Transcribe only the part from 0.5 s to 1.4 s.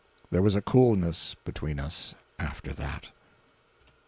a coolness